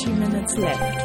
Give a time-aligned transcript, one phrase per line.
[0.00, 0.96] 30 Minutes left.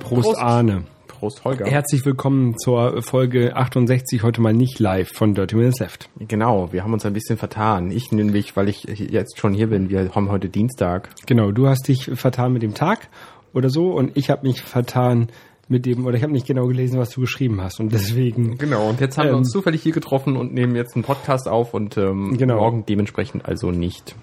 [0.00, 0.38] Prost, Prost.
[0.38, 0.82] Arne.
[1.06, 1.66] Prost, Holger.
[1.66, 6.08] Herzlich willkommen zur Folge 68, heute mal nicht live von Dirty Minutes Left.
[6.18, 7.92] Genau, wir haben uns ein bisschen vertan.
[7.92, 11.10] Ich nämlich, weil ich jetzt schon hier bin, wir haben heute Dienstag.
[11.26, 13.08] Genau, du hast dich vertan mit dem Tag
[13.52, 15.28] oder so und ich habe mich vertan
[15.68, 18.58] mit dem, oder ich habe nicht genau gelesen, was du geschrieben hast und deswegen...
[18.58, 19.38] Genau, und jetzt haben wir Ähm.
[19.38, 22.56] uns zufällig hier getroffen und nehmen jetzt einen Podcast auf und ähm, Genau.
[22.56, 24.16] morgen dementsprechend also nicht.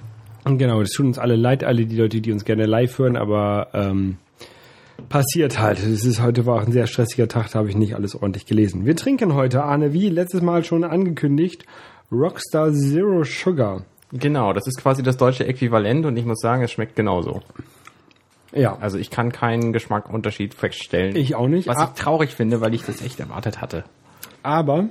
[0.46, 3.68] Genau, das tut uns alle leid, alle die Leute, die uns gerne live hören, aber
[3.74, 4.18] ähm,
[5.10, 5.80] passiert halt.
[5.80, 8.46] Es ist heute war auch ein sehr stressiger Tag, da habe ich nicht alles ordentlich
[8.46, 8.86] gelesen.
[8.86, 11.66] Wir trinken heute, Arne, wie letztes Mal schon angekündigt,
[12.12, 13.84] Rockstar Zero Sugar.
[14.14, 17.42] Genau, das ist quasi das deutsche Äquivalent und ich muss sagen, es schmeckt genauso.
[18.54, 21.16] Ja, Also ich kann keinen Geschmackunterschied feststellen.
[21.16, 21.68] ich auch nicht.
[21.70, 23.86] was Ah, ich traurig finde, weil ich das echt erwartet hatte.
[24.44, 24.90] aber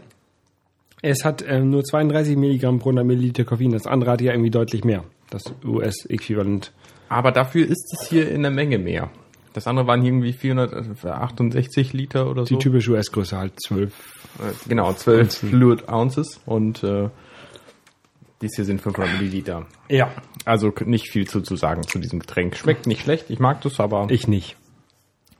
[1.02, 3.72] es hat ähm, nur 32 Milligramm pro 100 Milliliter Koffein.
[3.72, 5.02] Das andere hat ja irgendwie deutlich mehr.
[5.30, 6.72] Das US-Äquivalent.
[7.08, 9.10] Aber dafür ist es hier in der Menge mehr.
[9.52, 12.54] Das andere waren irgendwie 468 Liter oder so.
[12.56, 13.92] Die typische US-Größe halt 12.
[14.38, 17.08] Äh, Genau, 12 Fluid Ounces und äh,
[18.42, 19.66] dies hier sind 500 Milliliter.
[19.88, 20.10] Ja.
[20.44, 22.56] Also nicht viel zu, zu sagen zu diesem Getränk.
[22.56, 24.56] Schmeckt nicht schlecht, ich mag das, aber Ich nicht.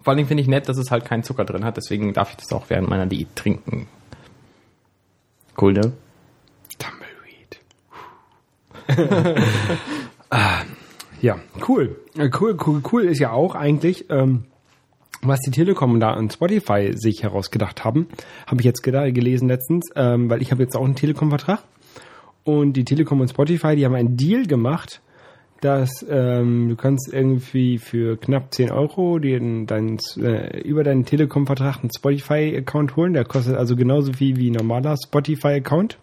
[0.03, 2.31] vor allen Dingen finde ich nett, dass es halt keinen Zucker drin hat, deswegen darf
[2.31, 3.87] ich das auch während meiner Diät trinken.
[5.61, 5.93] Cool, ne?
[10.33, 10.63] Ah,
[11.21, 11.97] ja, cool.
[12.17, 14.45] Äh, Cool, cool, cool ist ja auch eigentlich, ähm,
[15.23, 18.07] was die Telekom da und Spotify sich herausgedacht haben,
[18.47, 21.65] habe ich jetzt gelesen letztens, ähm, weil ich habe jetzt auch einen Telekom-Vertrag
[22.45, 25.03] und die Telekom und Spotify, die haben einen Deal gemacht,
[25.61, 31.81] dass ähm, du kannst irgendwie für knapp 10 Euro den, dein, äh, über deinen Telekom-Vertrag
[31.81, 33.13] einen Spotify-Account holen.
[33.13, 35.99] Der kostet also genauso viel wie ein normaler Spotify-Account.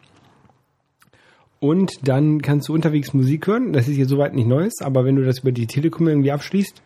[1.60, 3.74] Und dann kannst du unterwegs Musik hören.
[3.74, 6.82] Das ist hier soweit nicht Neues, aber wenn du das über die Telekom irgendwie abschließt,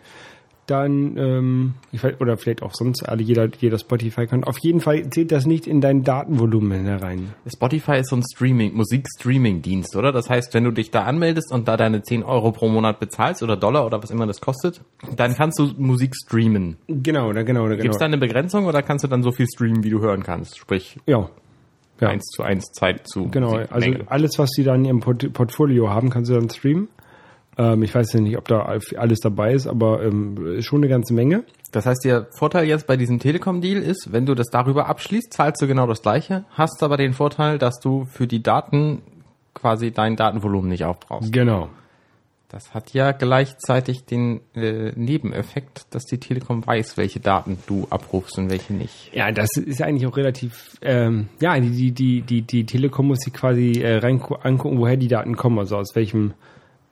[0.67, 1.73] dann, ähm,
[2.19, 4.43] oder vielleicht auch sonst alle, jeder, jeder Spotify kann.
[4.43, 7.33] Auf jeden Fall zählt das nicht in dein Datenvolumen herein.
[7.45, 10.11] Spotify ist so ein Streaming, Musik-Streaming-Dienst, oder?
[10.11, 13.43] Das heißt, wenn du dich da anmeldest und da deine 10 Euro pro Monat bezahlst
[13.43, 14.81] oder Dollar oder was immer das kostet,
[15.15, 16.77] dann kannst du Musik streamen.
[16.87, 17.81] Genau, da genau, da genau.
[17.81, 20.23] Gibt es da eine Begrenzung oder kannst du dann so viel streamen, wie du hören
[20.23, 20.57] kannst?
[20.57, 21.29] Sprich, ja.
[22.01, 22.09] Ja.
[22.09, 24.11] eins zu eins Zeit zu Genau, also Musikmenge.
[24.11, 26.89] alles, was sie dann in ihrem Port Portfolio haben, kannst du dann streamen.
[27.57, 28.65] Ähm, ich weiß ja nicht, ob da
[28.97, 31.43] alles dabei ist, aber ähm, schon eine ganze Menge.
[31.71, 35.61] Das heißt, der Vorteil jetzt bei diesem Telekom-Deal ist, wenn du das darüber abschließt, zahlst
[35.61, 39.01] du genau das gleiche, hast aber den Vorteil, dass du für die Daten
[39.53, 41.31] quasi dein Datenvolumen nicht aufbrauchst.
[41.31, 41.69] Genau.
[42.51, 48.37] Das hat ja gleichzeitig den äh, Nebeneffekt, dass die Telekom weiß, welche Daten du abrufst
[48.37, 49.09] und welche nicht.
[49.13, 53.19] Ja, das ist eigentlich auch relativ, ähm, ja, die, die, die, die, die Telekom muss
[53.19, 56.33] sich quasi äh, rein angucken, woher die Daten kommen, also aus welchem,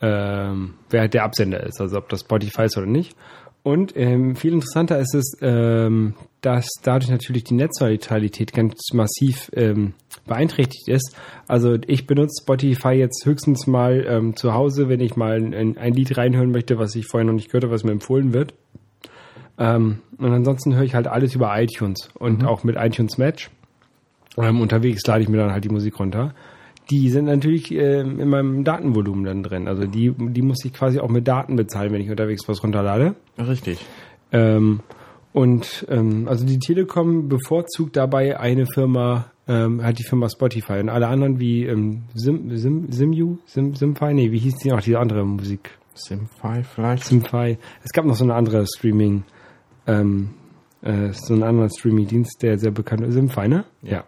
[0.01, 3.17] ähm, wer der Absender ist, also ob das Spotify ist oder nicht.
[3.61, 9.93] Und ähm, viel interessanter ist es, ähm, dass dadurch natürlich die Netzneutralität ganz massiv ähm,
[10.25, 11.15] beeinträchtigt ist.
[11.47, 15.93] Also ich benutze Spotify jetzt höchstens mal ähm, zu Hause, wenn ich mal ein, ein
[15.93, 18.53] Lied reinhören möchte, was ich vorher noch nicht gehört habe, was mir empfohlen wird.
[19.57, 23.49] Ähm, und ansonsten höre ich halt alles über iTunes und auch mit iTunes Match.
[24.37, 26.33] Ähm, unterwegs lade ich mir dann halt die Musik runter.
[26.89, 29.67] Die sind natürlich ähm, in meinem Datenvolumen dann drin.
[29.67, 33.15] Also die, die muss ich quasi auch mit Daten bezahlen, wenn ich unterwegs was runterlade.
[33.37, 33.79] Richtig.
[34.31, 34.79] Ähm,
[35.31, 40.89] und ähm, also die Telekom bevorzugt dabei eine Firma, ähm, hat die Firma Spotify und
[40.89, 44.99] alle anderen wie ähm, Sim, Sim, Simu, Sim, Simfy, nee, wie hieß die noch, diese
[44.99, 45.77] andere Musik?
[45.93, 47.03] Simfy vielleicht?
[47.05, 47.57] Simfy.
[47.83, 49.23] Es gab noch so eine andere Streaming,
[49.85, 50.29] ähm,
[50.81, 53.13] äh, so einen anderen Streaming-Dienst, der sehr bekannt ist.
[53.13, 53.65] Simfy, ne?
[53.81, 54.03] Ja.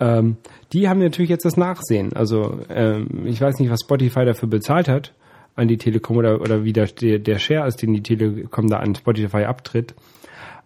[0.00, 0.36] Ähm,
[0.72, 2.12] die haben natürlich jetzt das Nachsehen.
[2.14, 5.14] Also ähm, ich weiß nicht, was Spotify dafür bezahlt hat
[5.56, 8.94] an die Telekom oder, oder wie der, der, Share ist, den die Telekom da an
[8.94, 9.94] Spotify abtritt.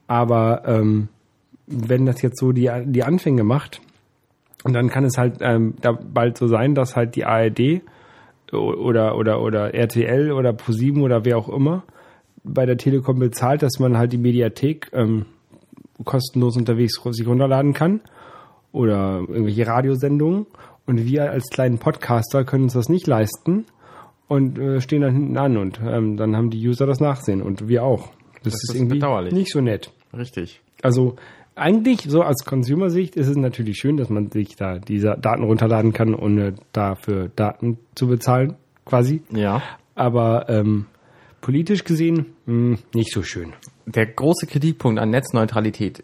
[0.06, 1.08] Aber ähm,
[1.66, 3.80] wenn das jetzt so die, die Anfänge macht,
[4.64, 7.82] und dann kann es halt ähm, da bald so sein, dass halt die ARD
[8.52, 11.82] oder oder oder RTL oder ProSieben oder wer auch immer
[12.44, 15.26] bei der Telekom bezahlt, dass man halt die Mediathek ähm,
[16.04, 18.00] kostenlos unterwegs sich runterladen kann
[18.72, 20.46] oder irgendwelche Radiosendungen
[20.86, 23.66] und wir als kleinen Podcaster können uns das nicht leisten
[24.28, 27.68] und äh, stehen dann hinten an und ähm, dann haben die User das Nachsehen und
[27.68, 28.10] wir auch.
[28.42, 29.00] Das, ist ist irgendwie
[29.34, 29.92] nicht so nett.
[30.16, 30.60] Richtig.
[30.82, 31.16] Also
[31.54, 35.92] eigentlich so aus Consumer-Sicht ist es natürlich schön, dass man sich da diese Daten runterladen
[35.92, 39.22] kann, ohne dafür Daten zu bezahlen, quasi.
[39.30, 39.62] Ja.
[39.94, 40.86] Aber ähm,
[41.42, 43.52] politisch gesehen mh, nicht so schön.
[43.84, 46.02] Der große Kritikpunkt an Netzneutralität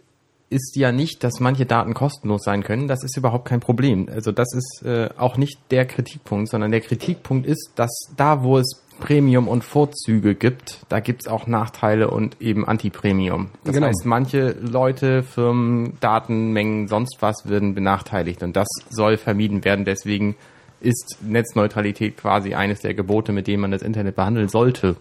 [0.50, 2.88] ist ja nicht, dass manche Daten kostenlos sein können.
[2.88, 4.08] Das ist überhaupt kein Problem.
[4.12, 8.58] Also das ist äh, auch nicht der Kritikpunkt, sondern der Kritikpunkt ist, dass da, wo
[8.58, 13.48] es Premium und Vorzüge gibt, da gibt's auch Nachteile und eben Anti-Premium.
[13.62, 13.86] Das Genau.
[13.86, 19.84] heißt, manche Leute, Firmen, Datenmengen, sonst was werden benachteiligt und das soll vermieden werden.
[19.84, 20.34] Deswegen
[20.80, 24.96] ist Netzneutralität quasi eines der Gebote, mit denen man das Internet behandeln sollte.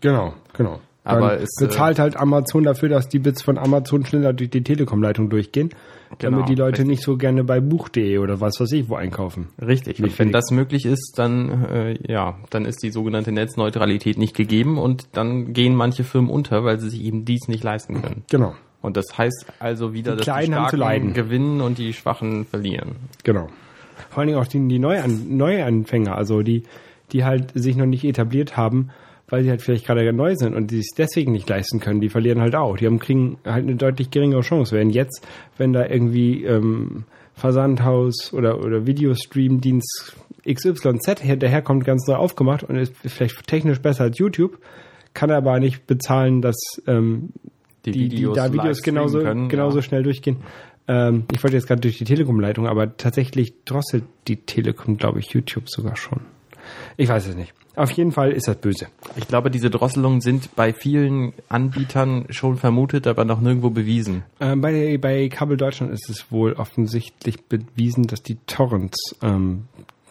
[0.00, 0.80] Genau, genau.
[1.04, 4.50] Aber Dann es, äh, bezahlt halt Amazon dafür, dass die Bits von Amazon schneller durch
[4.50, 5.70] die Telekom-Leitung durchgehen,
[6.18, 6.86] Genau, damit die Leute richtig.
[6.88, 9.48] nicht so gerne bei Buch.de oder was weiß ich wo einkaufen.
[9.60, 10.02] Richtig.
[10.02, 14.78] Und wenn das möglich ist, dann äh, ja, dann ist die sogenannte Netzneutralität nicht gegeben
[14.78, 18.22] und dann gehen manche Firmen unter, weil sie sich eben dies nicht leisten können.
[18.30, 21.10] Genau, Und das heißt also wieder, Die dass Kleinen die haben zu leiden.
[21.10, 22.96] Starken gewinnen und die Schwachen verlieren.
[23.22, 23.48] genau.
[24.10, 26.64] Vor allen Dingen auch die, die Neuan Neuanfänger, also die,
[27.12, 28.90] die halt sich noch nicht etabliert haben,
[29.28, 32.08] weil sie halt vielleicht gerade neu sind und die sich deswegen nicht leisten können, die
[32.08, 32.76] verlieren halt auch.
[32.76, 34.74] Die haben, kriegen halt eine deutlich geringere Chance.
[34.74, 35.26] Während jetzt,
[35.58, 40.16] wenn da irgendwie ähm, Versandhaus oder, oder Videostream-Dienst
[40.48, 44.58] XYZ her- daherkommt, ganz neu aufgemacht und ist vielleicht technisch besser als YouTube,
[45.12, 46.56] kann er aber nicht bezahlen, dass
[46.86, 47.30] ähm,
[47.84, 49.82] die, die da live Videos streamen genauso, können, genauso ja.
[49.82, 50.38] schnell durchgehen.
[50.88, 55.30] Ähm, ich wollte jetzt gerade durch die Telekom-Leitung, aber tatsächlich drosselt die Telekom, glaube ich,
[55.30, 56.20] YouTube sogar schon.
[56.96, 57.52] Ich weiß es nicht.
[57.76, 58.86] Auf jeden Fall ist das böse.
[59.16, 64.22] Ich glaube, diese Drosselungen sind bei vielen Anbietern schon vermutet, aber noch nirgendwo bewiesen.
[64.40, 69.64] Ähm, bei, bei Kabel Deutschland ist es wohl offensichtlich bewiesen, dass die Torrents, ähm,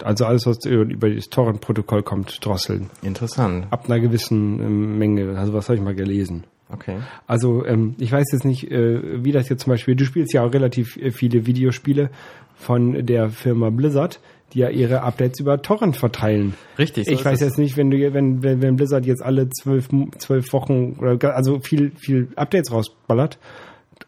[0.03, 2.91] also alles, was über, das Torrent-Protokoll kommt, drosseln.
[3.01, 3.65] Interessant.
[3.71, 5.35] Ab einer gewissen ähm, Menge.
[5.37, 6.43] Also was habe ich mal gelesen?
[6.71, 6.97] Okay.
[7.25, 10.43] Also ähm, ich weiß jetzt nicht, äh, wie das jetzt zum Beispiel, du spielst ja
[10.43, 12.09] auch relativ äh, viele Videospiele
[12.55, 14.19] von der Firma Blizzard,
[14.55, 16.55] die ja ihre Updates über Torrent verteilen.
[16.79, 17.05] Richtig.
[17.05, 20.51] so ich weiß jetzt nicht, wenn du wenn, wenn, wenn Blizzard jetzt alle zwölf, zwölf
[20.53, 23.37] Wochen oder also viel, viel Updates rausballert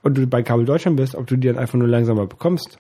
[0.01, 2.79] und du bei Kabel Deutschland bist, ob du die dann einfach nur langsamer bekommst.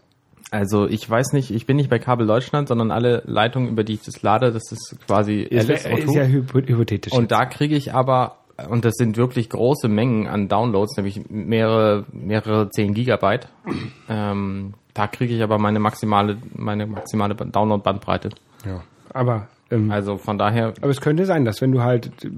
[0.49, 3.95] Also ich weiß nicht, ich bin nicht bei Kabel Deutschland, sondern alle Leitungen, über die
[3.95, 6.13] ich das lade, das ist quasi Ist, ist O2.
[6.15, 7.11] ja hypo- hypothetisch.
[7.11, 8.37] Und da kriege ich aber,
[8.69, 13.49] und das sind wirklich große Mengen an Downloads, nämlich mehrere, mehrere 10 Gigabyte.
[14.07, 18.29] Ähm, da kriege ich aber meine maximale, meine maximale Download-Bandbreite.
[18.65, 18.81] ja.
[19.13, 22.29] Aber ähm, Also von daher, aber es könnte sein, dass wenn du halt äh,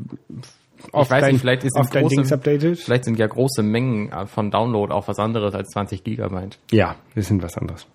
[0.92, 2.84] auf weiß dein, nicht, vielleicht ist auf ein dein große- Dings updatest.
[2.84, 6.58] vielleicht sind ja große Mengen von Download auch was anderes als 20 Gigabyte.
[6.72, 7.88] Ja, wir sind was anderes.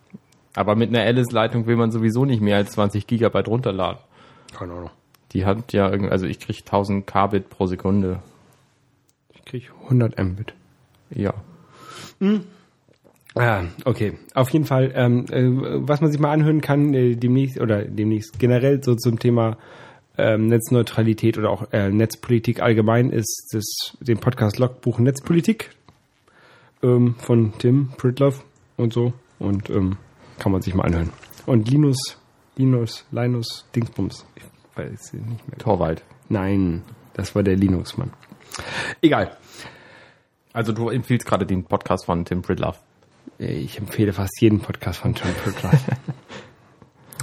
[0.54, 3.98] Aber mit einer Alice-Leitung will man sowieso nicht mehr als 20 Gigabyte runterladen.
[4.56, 4.90] Keine Ahnung.
[5.32, 8.20] Die hat ja irgendwie, also ich kriege 1000 Kbit pro Sekunde.
[9.34, 10.54] Ich krieg 100 Mbit.
[11.10, 11.34] Ja.
[13.34, 14.12] Ah, okay.
[14.34, 18.38] Auf jeden Fall, ähm, äh, was man sich mal anhören kann, äh, demnächst oder demnächst
[18.38, 19.56] generell so zum Thema
[20.16, 25.70] ähm, Netzneutralität oder auch äh, Netzpolitik allgemein ist das den Podcast Logbuch Netzpolitik
[26.82, 28.44] ähm, von Tim Pritloff
[28.76, 29.96] und so und ähm,
[30.38, 31.10] kann man sich mal anhören.
[31.46, 32.16] Und Linus,
[32.56, 34.44] Linus, Linus Dingsbums, ich
[34.76, 35.58] weiß nicht mehr.
[35.58, 36.04] Torwald.
[36.28, 36.82] Nein,
[37.14, 38.12] das war der Linux Mann.
[39.02, 39.36] Egal.
[40.52, 42.78] Also du empfiehlst gerade den Podcast von Tim Pridlove.
[43.38, 45.72] Ich empfehle fast jeden Podcast von Tim Pritloff.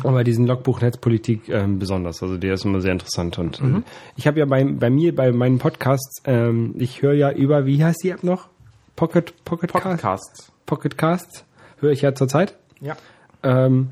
[0.04, 2.24] Aber diesen Logbuch Netzpolitik ähm, besonders.
[2.24, 3.38] Also der ist immer sehr interessant.
[3.38, 3.82] Und äh,
[4.16, 7.84] ich habe ja bei, bei mir, bei meinen Podcasts, ähm, ich höre ja über, wie
[7.84, 8.50] heißt die App noch?
[8.96, 9.84] Pocket, Pocket, Cast?
[9.84, 10.52] Podcast.
[10.66, 11.46] Pocket Casts
[11.80, 12.58] höre ich ja zurzeit.
[12.80, 12.98] Ja.
[13.44, 13.90] Ähm,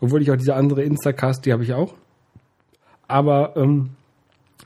[0.00, 1.94] obwohl ich auch diese andere Instacast, die habe ich auch.
[3.06, 3.90] Aber ähm,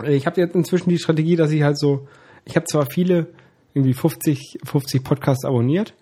[0.05, 2.07] ich habe jetzt inzwischen die Strategie, dass ich halt so,
[2.45, 3.29] ich habe zwar viele,
[3.75, 5.95] irgendwie 50, 50 Podcasts abonniert,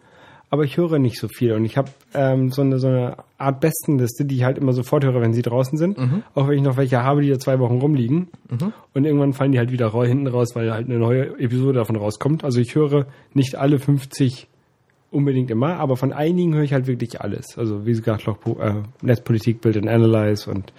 [0.55, 1.53] aber ich höre nicht so viel.
[1.53, 5.05] Und ich habe ähm, so, eine, so eine Art Bestenliste, die ich halt immer sofort
[5.05, 5.99] höre, wenn sie draußen sind.
[6.37, 8.29] Auch wenn ich noch welche habe, die da zwei Wochen rumliegen.
[8.95, 12.45] Und irgendwann fallen die halt wieder hinten raus, weil halt eine neue Episode davon rauskommt.
[12.45, 14.47] Also ich höre nicht alle 50
[15.11, 17.59] unbedingt immer, aber von einigen höre ich halt wirklich alles.
[17.59, 20.73] Also wie gesagt, äh, Netzpolitik, Build and Analyze und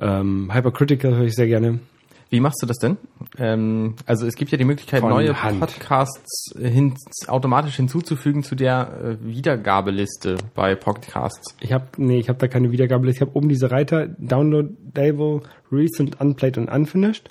[0.00, 1.80] ähm, Hypercritical höre ich sehr gerne.
[2.28, 2.96] Wie machst du das denn?
[3.38, 5.60] Ähm, also es gibt ja die Möglichkeit, Von neue Hand.
[5.60, 6.94] Podcasts hin,
[7.28, 11.54] automatisch hinzuzufügen zu der äh, Wiedergabeliste bei Podcasts.
[11.60, 13.18] Ich habe nee, ich habe da keine Wiedergabeliste.
[13.18, 17.28] Ich habe oben diese Reiter Downloadable, Recent, Unplayed und Unfinished.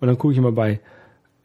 [0.00, 0.80] Und dann gucke ich immer bei,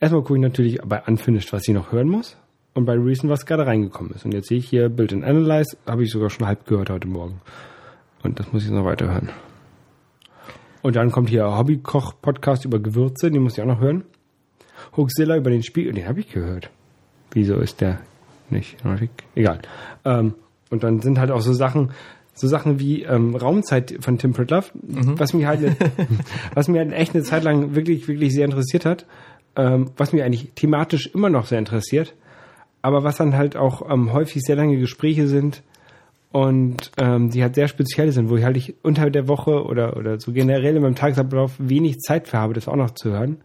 [0.02, 2.36] erstmal gucke ich natürlich bei Unfinished, was ich noch hören muss.
[2.74, 4.26] Und bei Recent, was gerade reingekommen ist.
[4.26, 7.08] Und jetzt sehe ich hier Build and Analyze, habe ich sogar schon halb gehört heute
[7.08, 7.42] Morgen.
[8.24, 9.30] Und das muss ich noch weiterhören.
[10.82, 14.04] Und dann kommt hier Hobbykoch-Podcast über Gewürze, den muss ich auch noch hören.
[14.96, 16.70] Hoaxilla über den Spiegel, den habe ich gehört.
[17.32, 18.00] Wieso ist der
[18.50, 18.84] nicht?
[19.36, 19.60] Egal.
[20.06, 20.34] Ähm,
[20.70, 21.92] und dann sind halt auch so Sachen,
[22.34, 25.76] so Sachen wie ähm, Raumzeit von Tim Pritloff, was mich halt,
[26.54, 29.06] was mir halt echt eine Zeit lang wirklich, wirklich sehr interessiert hat,
[29.56, 32.16] ähm, was mich eigentlich thematisch immer noch sehr interessiert,
[32.82, 35.62] aber was dann halt auch ähm, häufig sehr lange Gespräche sind
[36.32, 39.98] und ähm, die halt sehr speziell sind, wo ich halt ich unter der Woche oder,
[39.98, 43.38] oder so generell in meinem Tagesablauf wenig Zeit für habe, das auch noch zu hören.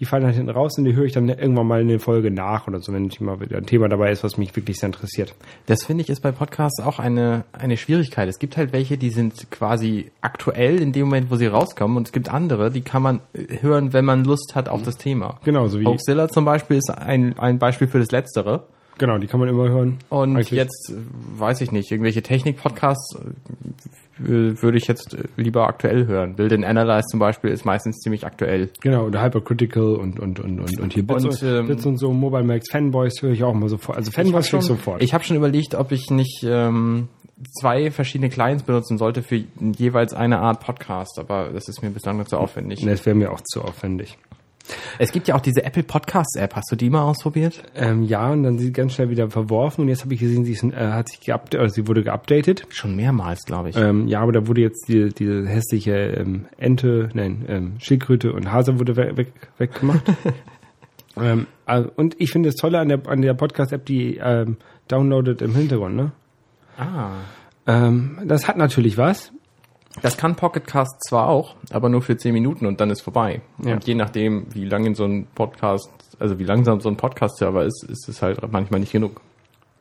[0.00, 2.32] Die fallen halt hinten raus und die höre ich dann irgendwann mal in der Folge
[2.32, 4.88] nach oder so, wenn ich mal wieder ein Thema dabei ist, was mich wirklich sehr
[4.88, 5.34] interessiert.
[5.66, 8.28] Das finde ich ist bei Podcasts auch eine, eine Schwierigkeit.
[8.28, 12.08] Es gibt halt welche, die sind quasi aktuell in dem Moment, wo sie rauskommen und
[12.08, 13.20] es gibt andere, die kann man
[13.60, 15.38] hören, wenn man Lust hat auf das Thema.
[15.44, 18.66] Genau, so wie Hoaxilla zum Beispiel ist ein, ein Beispiel für das Letztere.
[18.98, 19.98] Genau, die kann man immer hören.
[20.08, 20.50] Und Eigentlich.
[20.50, 20.96] jetzt äh,
[21.38, 26.34] weiß ich nicht, irgendwelche Technik-Podcasts äh, würde ich jetzt äh, lieber aktuell hören.
[26.36, 28.70] Build and Analyze zum Beispiel ist meistens ziemlich aktuell.
[28.80, 31.96] Genau, oder Hypercritical und und und und und hier Bits Und, und, ähm, Bits und
[31.96, 33.98] so Mobile Max Fanboys höre ich auch mal sofort.
[33.98, 35.02] Also Fanboys höre ich sofort.
[35.02, 37.08] Ich habe schon überlegt, ob ich nicht ähm,
[37.60, 39.42] zwei verschiedene Clients benutzen sollte für
[39.76, 42.84] jeweils eine Art Podcast, aber das ist mir bislang noch zu aufwendig.
[42.84, 44.18] das wäre mir auch zu aufwendig.
[44.98, 46.54] Es gibt ja auch diese Apple Podcasts App.
[46.54, 47.62] Hast du die mal ausprobiert?
[47.74, 50.52] Ähm, ja, und dann sie ganz schnell wieder verworfen und jetzt habe ich gesehen, sie
[50.52, 52.66] ist, äh, hat sich geupdatet, also sie wurde geupdatet.
[52.70, 53.76] Schon mehrmals, glaube ich.
[53.76, 58.50] Ähm, ja, aber da wurde jetzt die, diese hässliche ähm, Ente, nein, ähm, Schildkröte und
[58.52, 60.04] Hase wurde we weg, weggemacht.
[61.16, 64.56] ähm, also, und ich finde das Tolle an der, an der Podcast-App, die ähm,
[64.88, 66.12] downloadet im Hintergrund, ne?
[66.78, 67.10] ah.
[67.64, 69.32] Das hat natürlich was.
[70.00, 73.42] Das kann Pocketcast zwar auch, aber nur für 10 Minuten und dann ist vorbei.
[73.62, 73.74] Ja.
[73.74, 77.84] Und je nachdem, wie lang so ein Podcast, also wie langsam so ein Podcast-Server ist,
[77.88, 79.20] ist es halt manchmal nicht genug.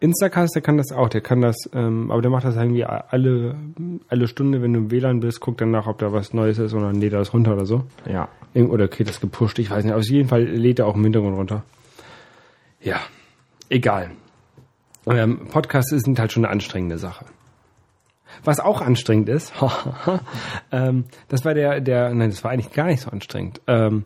[0.01, 3.55] Instacast, der kann das auch, der kann das, ähm, aber der macht das irgendwie alle,
[4.09, 6.73] alle Stunde, wenn du im WLAN bist, guckt dann nach, ob da was Neues ist
[6.73, 7.83] und dann lädt er das runter oder so.
[8.11, 8.27] Ja.
[8.55, 9.93] Oder kriegt das gepusht, ich weiß nicht.
[9.93, 11.63] Auf jeden Fall lädt er auch im Hintergrund runter.
[12.81, 12.99] Ja,
[13.69, 14.09] egal.
[15.05, 17.25] Ähm, Podcasts sind halt schon eine anstrengende Sache.
[18.43, 19.53] Was auch anstrengend ist,
[20.71, 23.61] ähm, das war der, der, nein, das war eigentlich gar nicht so anstrengend.
[23.67, 24.05] Ähm,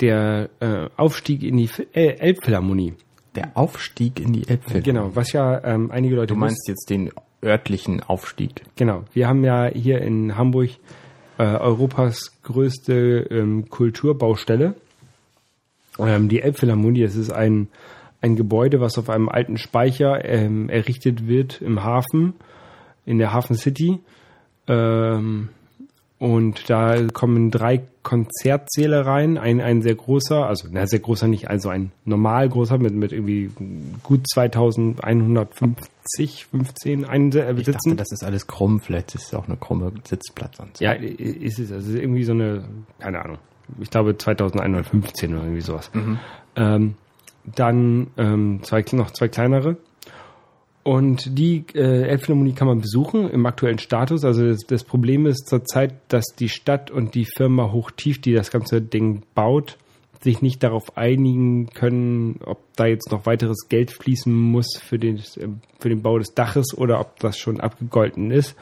[0.00, 2.94] der äh, Aufstieg in die Fi- äh, Elbphilharmonie.
[3.34, 4.82] Der Aufstieg in die Elbphilharmonie.
[4.84, 7.10] Genau, was ja ähm, einige Leute Du meinst jetzt den
[7.44, 8.62] örtlichen Aufstieg.
[8.76, 9.04] Genau.
[9.12, 10.70] Wir haben ja hier in Hamburg
[11.38, 14.74] äh, Europas größte ähm, Kulturbaustelle.
[15.98, 17.68] Ähm, die Elbphilharmonie, das ist ein,
[18.20, 22.34] ein Gebäude, was auf einem alten Speicher ähm, errichtet wird im Hafen,
[23.08, 23.98] in der Hafen City.
[24.66, 25.48] Ähm,
[26.18, 31.48] und da kommen drei Konzertsäle rein, ein, ein sehr großer, also na, sehr großer nicht,
[31.48, 33.50] also ein normal großer mit, mit irgendwie
[34.02, 37.90] gut 2150, 15 ein, äh, Ich Sitzen.
[37.90, 40.84] dachte, das ist alles krumm, vielleicht ist es auch eine krumme Sitzplatzanzahl.
[40.84, 41.70] Ja, ist es.
[41.70, 42.64] Also irgendwie so eine,
[42.98, 43.38] keine Ahnung.
[43.80, 45.90] Ich glaube 2115 oder irgendwie sowas.
[46.56, 46.94] Ähm,
[47.44, 49.76] dann ähm, zwei, noch zwei kleinere.
[50.88, 54.24] Und die äh, Elbphilharmonie kann man besuchen im aktuellen Status.
[54.24, 58.50] Also das, das Problem ist zurzeit, dass die Stadt und die Firma Hochtief, die das
[58.50, 59.76] ganze Ding baut,
[60.22, 65.18] sich nicht darauf einigen können, ob da jetzt noch weiteres Geld fließen muss für den,
[65.78, 68.56] für den Bau des Daches oder ob das schon abgegolten ist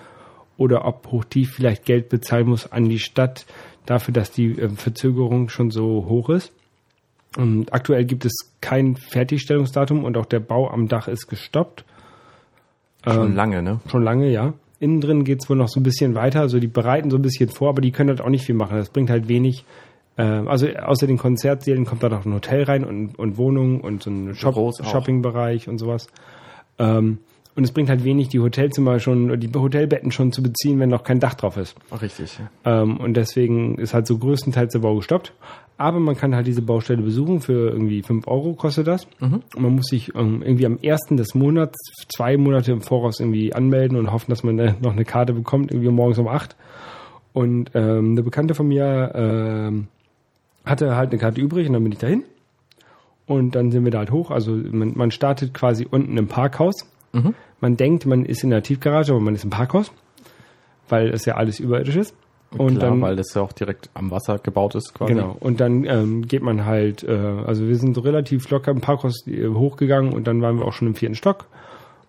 [0.56, 3.46] oder ob Hochtief vielleicht Geld bezahlen muss an die Stadt
[3.84, 6.50] dafür, dass die äh, Verzögerung schon so hoch ist.
[7.36, 11.84] Und aktuell gibt es kein Fertigstellungsdatum und auch der Bau am Dach ist gestoppt.
[13.14, 13.80] Schon lange, ne?
[13.88, 14.54] Schon lange, ja.
[14.78, 16.40] Innen drin geht's wohl noch so ein bisschen weiter.
[16.40, 18.76] Also die bereiten so ein bisschen vor, aber die können halt auch nicht viel machen.
[18.76, 19.64] Das bringt halt wenig.
[20.16, 24.02] Äh, also außer den Konzertsälen kommt da noch ein Hotel rein und, und Wohnungen und
[24.02, 24.54] so ein Shop.
[24.84, 26.08] Shoppingbereich und sowas.
[26.78, 27.18] Ähm,
[27.56, 31.04] und es bringt halt wenig, die Hotelzimmer schon, die Hotelbetten schon zu beziehen, wenn noch
[31.04, 31.74] kein Dach drauf ist.
[31.90, 32.38] Ach, richtig.
[32.66, 35.32] Ähm, und deswegen ist halt so größtenteils der Bau gestoppt.
[35.78, 39.06] Aber man kann halt diese Baustelle besuchen für irgendwie 5 Euro kostet das.
[39.54, 41.78] Und man muss sich ähm, irgendwie am ersten des Monats
[42.14, 45.70] zwei Monate im Voraus irgendwie anmelden und hoffen, dass man äh, noch eine Karte bekommt,
[45.70, 46.56] irgendwie morgens um 8.
[47.32, 49.88] Und ähm, eine Bekannte von mir ähm,
[50.66, 52.24] hatte halt eine Karte übrig und dann bin ich dahin.
[53.26, 54.30] Und dann sind wir da halt hoch.
[54.30, 56.74] Also man, man startet quasi unten im Parkhaus.
[57.60, 59.92] Man denkt, man ist in der Tiefgarage, aber man ist im Parkhaus,
[60.88, 62.14] weil es ja alles überirdisch ist.
[62.56, 65.14] Und Klar, dann, weil das ja auch direkt am Wasser gebaut ist quasi.
[65.14, 65.36] Genau.
[65.40, 69.26] Und dann ähm, geht man halt, äh, also wir sind so relativ locker im Parkhaus
[69.26, 71.46] äh, hochgegangen und dann waren wir auch schon im vierten Stock.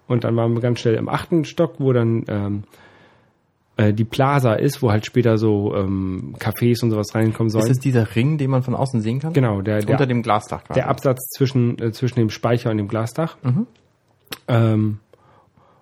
[0.07, 2.63] Und dann waren wir ganz schnell im achten Stock, wo dann ähm,
[3.77, 7.65] äh, die Plaza ist, wo halt später so ähm, Cafés und sowas reinkommen sollen.
[7.65, 9.33] Ist es dieser Ring, den man von außen sehen kann?
[9.33, 10.79] genau, der, Unter der, dem Glasdach quasi.
[10.79, 13.37] der Absatz zwischen, äh, zwischen dem Speicher und dem Glasdach.
[14.47, 14.99] Ähm,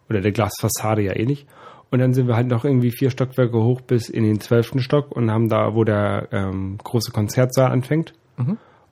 [0.09, 1.45] oder der Glasfassade ja ähnlich.
[1.91, 5.11] Und dann sind wir halt noch irgendwie vier Stockwerke hoch bis in den zwölften Stock
[5.11, 8.13] und haben da, wo der ähm, große Konzertsaal anfängt.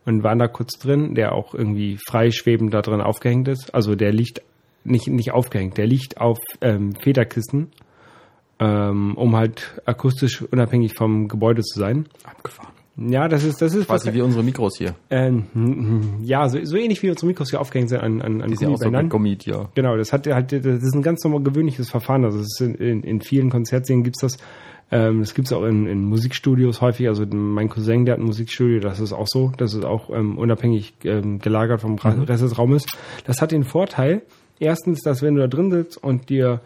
[0.06, 3.74] Und waren da kurz drin, der auch irgendwie freischwebend da drin aufgehängt ist.
[3.74, 4.42] Also der liegt
[4.84, 7.72] nicht, nicht aufgehängt, der liegt auf ähm, Federkisten,
[8.60, 12.08] ähm, um halt akustisch unabhängig vom Gebäude zu sein.
[12.24, 12.83] Abgefahren.
[12.96, 14.94] Ja, das ist, das ist Quasi wie unsere Mikros hier.
[15.10, 15.46] Ähm,
[16.22, 18.70] ja, so, so ähnlich wie unsere Mikros hier aufgehängt sind an, an, an Die sind
[18.70, 19.70] auch so gegummiert, ja.
[19.74, 22.24] Genau, das hat halt, das ist ein ganz normal gewöhnliches Verfahren.
[22.24, 24.38] Also in, in, in vielen Konzertsälen gibt's das.
[24.92, 27.08] Ähm, das gibt's auch in, in Musikstudios häufig.
[27.08, 29.52] Also mein Cousin, der hat ein Musikstudio, das ist auch so.
[29.58, 32.86] Das ist auch ähm, unabhängig ähm, gelagert vom Ra- Rest des Raumes.
[33.26, 34.22] Das hat den Vorteil,
[34.60, 36.62] erstens, dass wenn du da drin sitzt und dir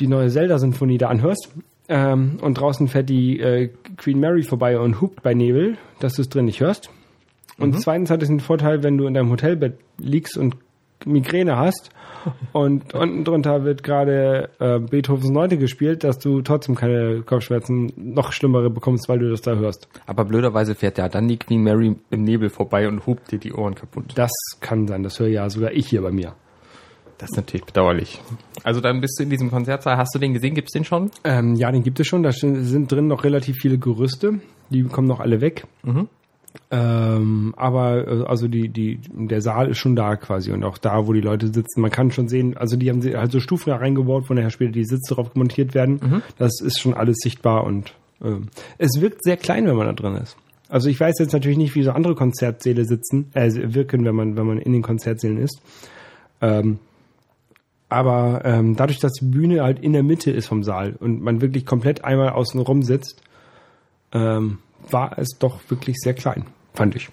[0.00, 1.50] die neue Zelda-Sinfonie da anhörst
[1.88, 6.22] ähm, und draußen fährt die äh, Queen Mary vorbei und hupt bei Nebel, dass du
[6.22, 6.90] es drin nicht hörst.
[7.58, 10.56] Und zweitens hat es den Vorteil, wenn du in deinem Hotelbett liegst und
[11.04, 11.90] Migräne hast
[12.52, 18.32] und unten drunter wird gerade äh, Beethovens Neunte gespielt, dass du trotzdem keine Kopfschmerzen noch
[18.32, 19.88] schlimmere bekommst, weil du das da hörst.
[20.06, 23.52] Aber blöderweise fährt ja dann die Queen Mary im Nebel vorbei und hupt dir die
[23.52, 24.12] Ohren kaputt.
[24.16, 26.34] Das kann sein, das höre ja sogar ich hier bei mir.
[27.18, 28.20] Das ist natürlich bedauerlich.
[28.62, 29.96] Also dann bist du in diesem Konzertsaal.
[29.96, 30.54] Hast du den gesehen?
[30.54, 31.10] Gibt's den schon?
[31.24, 32.22] Ähm, ja, den gibt es schon.
[32.22, 34.40] Da sind drin noch relativ viele Gerüste.
[34.70, 35.66] Die kommen noch alle weg.
[36.70, 41.06] Ähm, aber äh, also die, die, der Saal ist schon da quasi und auch da,
[41.06, 41.80] wo die Leute sitzen.
[41.80, 44.72] Man kann schon sehen, also die haben halt so Stufen da reingebaut, von daher später
[44.72, 46.22] die Sitze drauf montiert werden.
[46.38, 50.16] Das ist schon alles sichtbar und ähm, es wirkt sehr klein, wenn man da drin
[50.16, 50.36] ist.
[50.68, 54.36] Also ich weiß jetzt natürlich nicht, wie so andere Konzertsäle sitzen, äh, wirken, wenn man,
[54.36, 55.60] wenn man in den Konzertsälen ist.
[56.40, 56.78] Ähm,
[57.88, 61.40] aber ähm, dadurch, dass die Bühne halt in der Mitte ist vom Saal und man
[61.40, 63.22] wirklich komplett einmal außen rum sitzt,
[64.12, 64.58] ähm,
[64.90, 67.08] war es doch wirklich sehr klein, fand ich.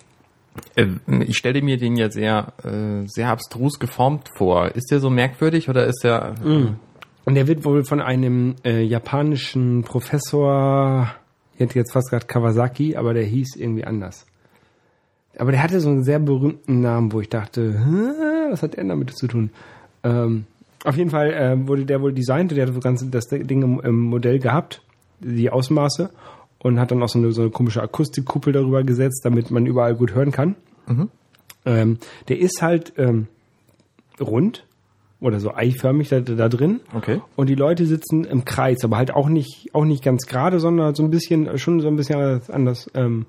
[0.76, 0.88] Äh,
[1.22, 4.70] Ich stelle mir den ja sehr, äh, sehr abstrus geformt vor.
[4.76, 6.36] Ist der so merkwürdig oder ist der...
[7.26, 11.08] Und der wird wohl von einem äh, japanischen Professor,
[11.54, 14.26] ich hätte jetzt fast gesagt Kawasaki, aber der hieß irgendwie anders.
[15.38, 18.84] Aber der hatte so einen sehr berühmten Namen, wo ich dachte, "Hä, was hat der
[18.84, 19.52] damit zu tun?
[20.04, 20.46] Ähm,
[20.84, 23.80] auf jeden Fall äh, wurde der wohl designt, der hat das ganze das Ding im,
[23.80, 24.82] im Modell gehabt,
[25.20, 26.10] die Ausmaße,
[26.60, 29.96] und hat dann auch so eine, so eine komische Akustikkuppel darüber gesetzt, damit man überall
[29.96, 30.56] gut hören kann.
[31.66, 31.98] Ähm,
[32.28, 33.28] der ist halt ähm,
[34.20, 34.66] rund
[35.20, 36.82] oder so eiförmig da, da drin.
[36.94, 37.22] Okay.
[37.36, 40.96] Und die Leute sitzen im Kreis, aber halt auch nicht, auch nicht ganz gerade, sondern
[40.96, 43.26] so ein bisschen, schon so ein bisschen anders, an das ähm,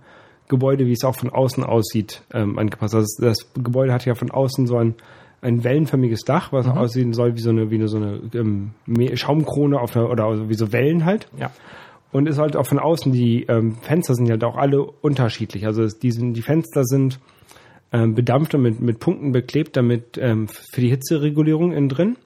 [0.48, 2.94] Gebäude, wie es auch von außen aussieht, ähm, angepasst.
[2.94, 4.94] Also das, das Gebäude hat ja von außen so ein,
[5.44, 8.70] ein wellenförmiges Dach, was aussehen soll wie so eine, wie eine, so eine ähm,
[9.14, 11.28] Schaumkrone auf einer, oder wie so Wellen halt.
[11.38, 11.50] Ja.
[12.12, 15.66] Und ist halt auch von außen, die ähm, Fenster sind halt auch alle unterschiedlich.
[15.66, 17.18] Also die, sind, die Fenster sind
[17.92, 22.16] ähm, bedampft und mit, mit Punkten beklebt, damit ähm, für die Hitzeregulierung innen drin.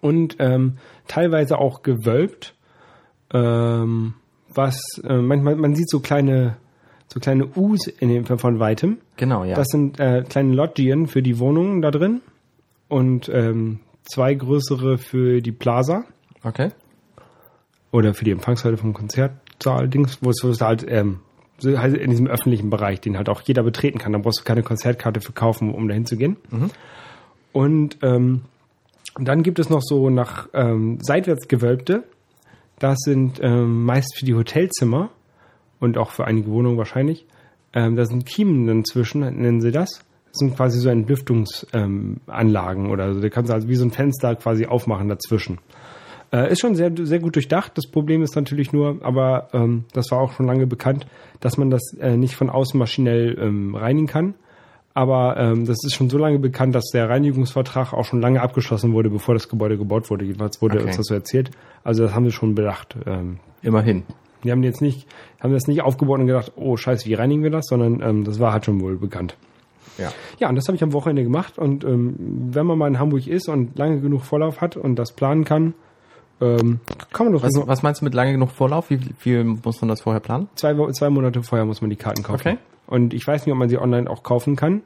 [0.00, 2.54] Und ähm, teilweise auch gewölbt.
[3.32, 4.14] Ähm,
[4.54, 6.56] was äh, manchmal, man sieht so kleine,
[7.12, 8.98] so kleine U's in dem, von weitem.
[9.16, 9.54] Genau, ja.
[9.54, 12.22] Das sind äh, kleine Loggien für die Wohnungen da drin
[12.88, 16.04] und ähm, zwei größere für die Plaza
[16.42, 16.70] okay.
[17.90, 21.20] oder für die Empfangshalle vom Konzertsaal, Dings, wo es, wo es da halt, ähm,
[21.62, 24.12] halt in diesem öffentlichen Bereich, den halt auch jeder betreten kann.
[24.12, 26.36] Da brauchst du keine Konzertkarte für kaufen, um dahin zu gehen.
[27.52, 28.42] Und ähm,
[29.20, 32.04] dann gibt es noch so nach ähm, seitwärts gewölbte.
[32.78, 35.10] Das sind ähm, meist für die Hotelzimmer
[35.82, 37.26] und auch für einige Wohnungen wahrscheinlich.
[37.74, 40.04] Ähm, da sind Kiemen dazwischen, nennen sie das.
[40.30, 43.20] Das sind quasi so Entlüftungsanlagen ähm, oder so.
[43.20, 45.58] Da kannst du also wie so ein Fenster quasi aufmachen dazwischen.
[46.32, 47.72] Äh, ist schon sehr, sehr gut durchdacht.
[47.76, 51.06] Das Problem ist natürlich nur, aber ähm, das war auch schon lange bekannt,
[51.40, 54.34] dass man das äh, nicht von außen maschinell ähm, reinigen kann.
[54.94, 58.92] Aber ähm, das ist schon so lange bekannt, dass der Reinigungsvertrag auch schon lange abgeschlossen
[58.92, 60.24] wurde, bevor das Gebäude gebaut wurde.
[60.26, 60.86] Jedenfalls wurde Okay.
[60.86, 61.50] uns das so erzählt.
[61.82, 62.96] Also das haben wir schon bedacht.
[63.06, 64.04] Ähm, Immerhin.
[64.44, 65.06] Die haben jetzt nicht,
[65.40, 68.40] haben das nicht aufgebaut und gedacht, oh scheiße, wie reinigen wir das, sondern ähm, das
[68.40, 69.36] war halt schon wohl bekannt.
[69.98, 70.12] Ja.
[70.38, 71.58] Ja, und das habe ich am Wochenende gemacht.
[71.58, 72.14] Und ähm,
[72.52, 75.74] wenn man mal in Hamburg ist und lange genug Vorlauf hat und das planen kann,
[76.40, 76.80] ähm,
[77.12, 78.90] kann man doch Was, was meinst du mit lange genug Vorlauf?
[78.90, 80.48] Wie viel muss man das vorher planen?
[80.56, 82.40] zwei, zwei Monate vorher muss man die Karten kaufen.
[82.40, 82.58] Okay.
[82.86, 84.82] Und ich weiß nicht, ob man sie online auch kaufen kann.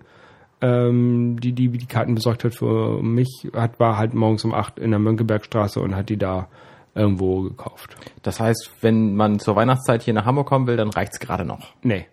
[0.61, 4.79] Ähm, die, die die Karten besorgt hat für mich, hat, war halt morgens um acht
[4.79, 6.49] in der Mönckebergstraße und hat die da
[6.97, 7.97] irgendwo gekauft.
[8.23, 11.75] Das heißt, wenn man zur Weihnachtszeit hier nach Hamburg kommen will, dann reicht's gerade noch.
[11.83, 12.07] Nee.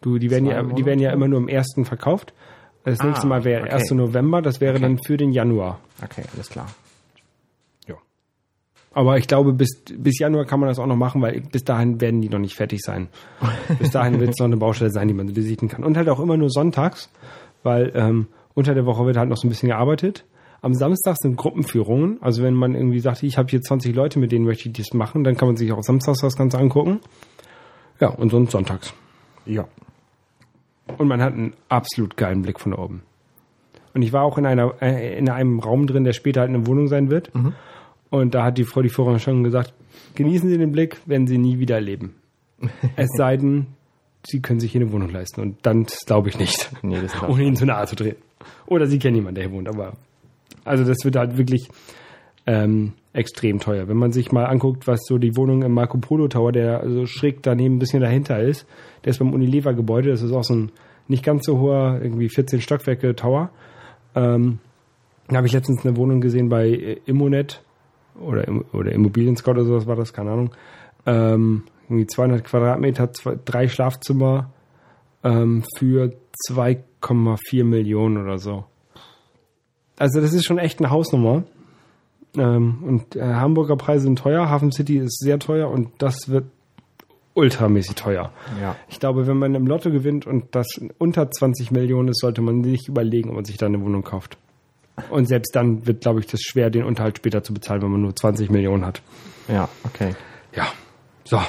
[0.00, 2.32] Du, die werden Zwei ja, die werden ja immer nur im ersten verkauft.
[2.84, 3.72] Das Ah, nächste Mal wäre okay.
[3.74, 3.92] 1.
[3.92, 4.82] November, das wäre Okay.
[4.82, 5.78] dann für den Januar.
[6.02, 6.66] Okay, alles klar.
[7.88, 7.94] Ja.
[8.92, 12.00] Aber ich glaube, bis, bis Januar kann man das auch noch machen, weil bis dahin
[12.00, 13.08] werden die noch nicht fertig sein.
[13.78, 15.84] bis dahin wird es noch eine Baustelle sein, die man besichtigen kann.
[15.84, 17.08] Und halt auch immer nur sonntags,
[17.62, 20.24] weil ähm, unter der Woche wird halt noch so ein bisschen gearbeitet.
[20.64, 22.16] Am Samstag sind Gruppenführungen.
[22.22, 24.94] Also wenn man irgendwie sagt, ich habe hier 20 Leute, mit denen möchte ich das
[24.94, 27.00] machen, dann kann man sich auch samstags das Ganze angucken.
[28.00, 28.94] Ja, und sonst sonntags.
[29.44, 29.68] Ja.
[30.96, 33.02] Und man hat einen absolut geilen Blick von oben.
[33.92, 36.66] Und ich war auch in einer äh, in einem Raum drin, der später halt eine
[36.66, 37.30] Wohnung sein wird.
[38.08, 39.74] Und da hat die Frau die Führerin schon gesagt,
[40.14, 42.14] genießen Sie den Blick, werden Sie nie wieder erleben.
[42.96, 43.66] Es sei denn,
[44.24, 45.42] sie können sich hier eine Wohnung leisten.
[45.42, 46.70] Und dann glaube ich nicht.
[46.80, 48.16] Nee, das Ohne ihnen zu nahe zu drehen.
[48.66, 49.68] Oder sie kennen jemanden, der hier wohnt.
[49.68, 49.92] Aber
[50.64, 51.68] also das wird halt wirklich
[52.46, 53.88] ähm, extrem teuer.
[53.88, 57.06] Wenn man sich mal anguckt, was so die Wohnung im Marco Polo Tower, der also
[57.06, 58.66] schräg daneben ein bisschen dahinter ist,
[59.04, 60.72] der ist beim Unilever Gebäude, das ist auch so ein
[61.06, 63.50] nicht ganz so hoher, irgendwie 14 Stockwerke Tower.
[64.14, 64.58] Ähm,
[65.28, 67.62] da habe ich letztens eine Wohnung gesehen bei äh, Immonet
[68.18, 70.50] oder, oder Immobilien Scout oder sowas war das, keine Ahnung.
[71.06, 74.50] Ähm, irgendwie 200 Quadratmeter, zwei, drei Schlafzimmer
[75.22, 76.12] ähm, für
[76.50, 78.64] 2,4 Millionen oder so.
[79.98, 81.44] Also das ist schon echt eine Hausnummer.
[82.36, 86.46] Ähm, und äh, Hamburger Preise sind teuer, Hafen City ist sehr teuer und das wird
[87.34, 88.32] ultramäßig teuer.
[88.60, 88.76] Ja.
[88.88, 92.62] Ich glaube, wenn man im Lotto gewinnt und das unter 20 Millionen ist, sollte man
[92.64, 94.36] sich überlegen, ob man sich da eine Wohnung kauft.
[95.10, 98.02] Und selbst dann wird, glaube ich, das schwer, den Unterhalt später zu bezahlen, wenn man
[98.02, 99.02] nur 20 Millionen hat.
[99.48, 100.14] Ja, okay.
[100.54, 100.68] Ja.
[101.24, 101.40] So.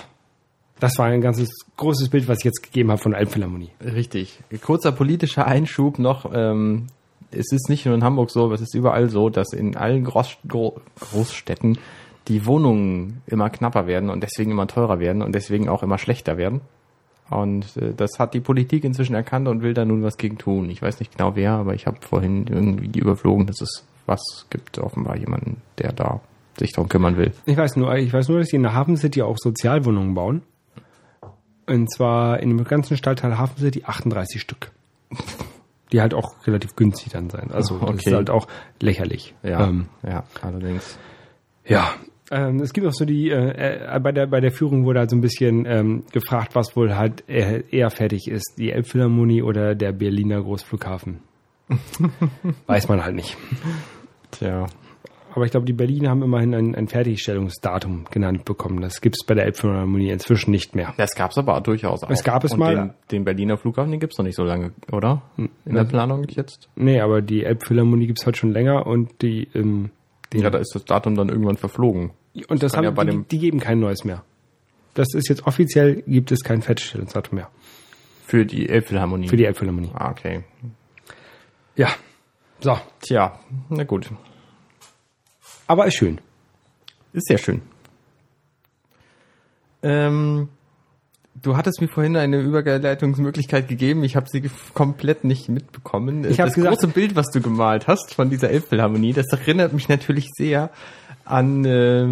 [0.79, 3.69] Das war ein ganzes großes Bild, was ich jetzt gegeben habe von Elbphilharmonie.
[3.81, 4.39] Richtig.
[4.61, 6.31] Kurzer politischer Einschub noch.
[6.33, 6.87] Ähm,
[7.31, 10.03] es ist nicht nur in Hamburg so, aber es ist überall so, dass in allen
[10.03, 11.77] Groß Gro Großstädten
[12.27, 16.37] die Wohnungen immer knapper werden und deswegen immer teurer werden und deswegen auch immer schlechter
[16.37, 16.61] werden.
[17.29, 20.69] Und äh, das hat die Politik inzwischen erkannt und will da nun was gegen tun.
[20.69, 24.77] Ich weiß nicht genau wer, aber ich habe vorhin irgendwie überflogen, dass es was gibt,
[24.79, 26.21] offenbar jemanden, der da
[26.57, 27.33] sich darum kümmern will.
[27.45, 30.41] Ich weiß nur, ich weiß nur, dass sie in der Hafen City auch Sozialwohnungen bauen.
[31.67, 34.71] Und zwar in dem ganzen Stadtteil Hafen City 38 Stück.
[35.91, 37.51] Die halt auch relativ günstig dann sein.
[37.51, 38.09] Also das Okay.
[38.09, 38.47] ist halt auch
[38.81, 39.33] lächerlich.
[39.43, 40.97] Ja, Ähm, ja, allerdings.
[41.65, 41.91] Ja,
[42.31, 45.11] ähm, es gibt auch so die, äh, äh, bei, der, bei der Führung wurde halt
[45.11, 49.75] so ein bisschen ähm, gefragt, was wohl halt eher, eher fertig ist, die Elbphilharmonie oder
[49.75, 51.19] der Berliner Großflughafen.
[52.67, 53.37] Weiß man halt nicht.
[54.31, 54.65] Tja,
[55.35, 58.79] Aber ich glaube, die Berliner haben immerhin ein, ein Fertigstellungsdatum genannt bekommen.
[58.81, 60.93] Das gibt es bei der Elbphilharmonie inzwischen nicht mehr.
[60.97, 62.09] Das gab's aber durchaus auch.
[62.09, 64.71] Es gab es Und mal- Den, den Berliner Flughafen, den gibt's noch nicht so lange,
[64.93, 65.21] oder?
[65.37, 66.69] In der Planung jetzt?
[66.75, 69.91] Nee, aber die Elbphilharmonie gibt es halt schon länger und die, ähm,
[70.33, 72.11] Ja, da ist das Datum dann irgendwann verflogen.
[72.47, 74.23] und das kann haben ja bei die, dem- die geben kein neues mehr.
[74.93, 77.49] Das ist jetzt offiziell, gibt es kein Fertigstellungsdatum mehr
[78.25, 79.27] Für die Elbphilharmonie.
[79.27, 79.91] für die Elbphilharmonie.
[79.93, 80.45] Ah, okay.
[81.75, 81.89] Ja,
[82.61, 83.37] so, Tja,
[83.69, 84.09] na gut.
[85.67, 86.19] Aber ist schön.
[87.13, 87.61] Ist sehr schön.
[89.83, 90.49] Ähm,
[91.41, 94.03] du hattest mir vorhin eine Überleitungsmöglichkeit gegeben.
[94.03, 96.25] Ich habe sie komplett nicht mitbekommen.
[96.25, 99.87] Ich das gesagt- große Bild, was du gemalt hast von dieser Elbphilharmonie, das erinnert mich
[99.89, 100.71] natürlich sehr
[101.23, 102.07] an äh,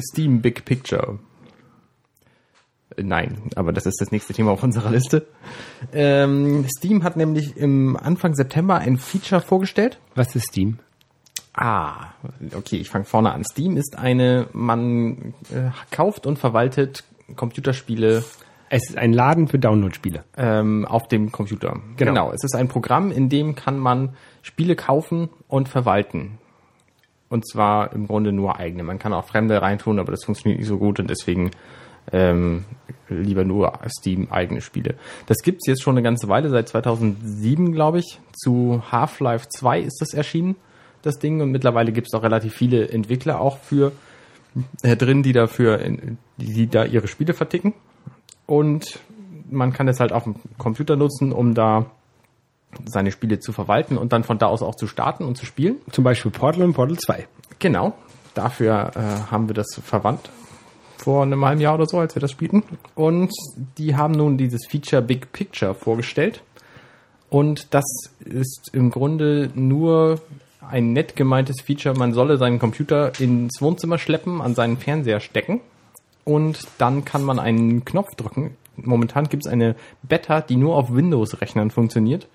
[0.00, 1.18] Steam Big Picture.
[3.00, 5.26] Nein, aber das ist das nächste Thema auf unserer Liste.
[5.92, 10.00] Ähm, Steam hat nämlich im Anfang September ein Feature vorgestellt.
[10.16, 10.78] Was ist Steam?
[11.60, 12.12] Ah,
[12.56, 13.44] okay, ich fange vorne an.
[13.44, 17.02] Steam ist eine, man äh, kauft und verwaltet
[17.34, 18.24] Computerspiele
[18.70, 20.22] Es ist ein Laden für Download-Spiele.
[20.36, 21.80] ähm, auf dem Computer.
[21.96, 22.30] Genau.
[22.30, 24.10] Es ist ein Programm, in dem kann man
[24.42, 26.38] Spiele kaufen und verwalten.
[27.28, 28.84] Und zwar im Grunde nur eigene.
[28.84, 31.50] Man kann auch Fremde reintun, aber das funktioniert nicht so gut und deswegen
[32.12, 32.64] ähm,
[33.08, 34.94] lieber nur Steam eigene Spiele.
[35.26, 38.20] Das gibt's jetzt schon eine ganze Weile, seit 2007, glaube ich.
[38.32, 40.56] Zu Half-Life 2 ist das erschienen,
[41.02, 41.40] das Ding.
[41.40, 43.92] Und mittlerweile gibt's auch relativ viele Entwickler auch für
[44.82, 47.74] äh, drin, die dafür, in- die da ihre Spiele verticken.
[48.46, 48.98] Und
[49.50, 51.86] man kann es halt auf dem Computer nutzen, um da
[52.84, 55.76] seine Spiele zu verwalten und dann von da aus auch zu starten und zu spielen.
[55.90, 57.26] Zum Beispiel Portal und Portal 2.
[57.58, 57.94] Genau.
[58.34, 60.30] Dafür äh, haben wir das verwandt
[60.98, 62.62] vor einem halben Jahr oder so, als wir das spielten.
[62.94, 63.32] Und
[63.78, 66.42] die haben nun dieses Feature Big Picture vorgestellt.
[67.30, 67.84] Und das
[68.24, 70.20] ist im Grunde nur
[70.60, 71.96] ein nett gemeintes Feature.
[71.96, 75.60] Man solle seinen Computer ins Wohnzimmer schleppen, an seinen Fernseher stecken
[76.24, 78.56] und dann kann man einen Knopf drücken.
[78.76, 82.28] Momentan gibt es eine Beta, die nur auf Windows-Rechnern funktioniert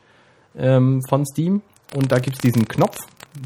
[0.58, 1.62] ähm, von Steam.
[1.96, 2.98] Und da gibt es diesen Knopf,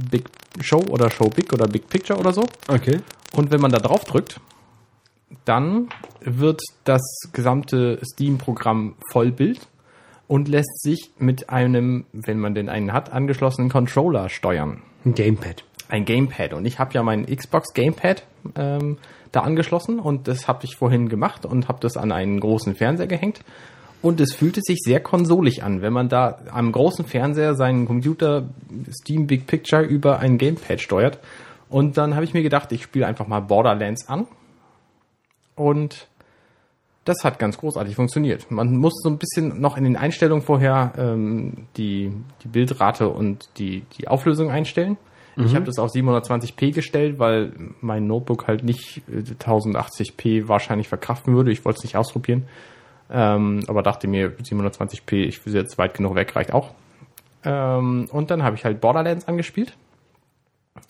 [0.09, 0.25] Big
[0.61, 2.45] Show oder Show Big oder Big Picture oder so.
[2.67, 3.01] Okay.
[3.33, 4.39] Und wenn man da drauf drückt,
[5.45, 5.89] dann
[6.21, 7.01] wird das
[7.33, 9.67] gesamte Steam-Programm Vollbild
[10.27, 14.81] und lässt sich mit einem, wenn man denn einen hat, angeschlossenen Controller steuern.
[15.05, 15.63] Ein Gamepad.
[15.89, 16.53] Ein Gamepad.
[16.53, 18.23] Und ich habe ja mein Xbox Gamepad
[18.55, 18.97] ähm,
[19.31, 23.07] da angeschlossen und das habe ich vorhin gemacht und habe das an einen großen Fernseher
[23.07, 23.41] gehängt.
[24.01, 28.47] Und es fühlte sich sehr konsolig an, wenn man da am großen Fernseher seinen Computer
[28.91, 31.19] Steam Big Picture über ein Gamepad steuert.
[31.69, 34.27] Und dann habe ich mir gedacht, ich spiele einfach mal Borderlands an.
[35.55, 36.07] Und
[37.07, 38.49] das hat ganz großartig funktioniert.
[38.51, 42.11] Man muss so ein bisschen noch in den Einstellungen vorher ähm, die,
[42.43, 44.97] die Bildrate und die, die Auflösung einstellen.
[45.39, 51.35] Ich habe das auf 720p gestellt, weil mein Notebook halt nicht äh, 1080p wahrscheinlich verkraften
[51.35, 51.51] würde.
[51.51, 52.47] Ich wollte es nicht ausprobieren.
[53.11, 56.73] Ähm, aber dachte mir, 720p, ich will jetzt weit genug weg, reicht auch.
[57.43, 59.77] Ähm, und dann habe ich halt Borderlands angespielt.